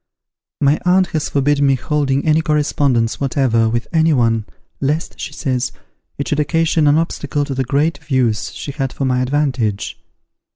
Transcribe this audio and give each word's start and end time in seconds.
My 0.59 0.79
aunt 0.83 1.09
has 1.13 1.29
forbid 1.29 1.61
me 1.61 1.75
holding 1.75 2.25
any 2.25 2.41
correspondence 2.41 3.19
whatever, 3.21 3.69
with 3.69 3.87
any 3.93 4.13
one, 4.13 4.47
lest, 4.79 5.19
she 5.19 5.31
says, 5.31 5.71
it 6.17 6.27
should 6.27 6.39
occasion 6.39 6.87
an 6.87 6.97
obstacle 6.97 7.45
to 7.45 7.53
the 7.53 7.63
great 7.63 7.99
views 7.99 8.51
she 8.51 8.71
has 8.71 8.93
for 8.93 9.05
my 9.05 9.21
advantage. 9.21 9.99